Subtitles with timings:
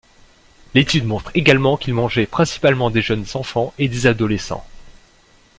[0.73, 4.65] L'étude montre également qu'ils mangeaient principalement des jeunes enfants et des adolescents.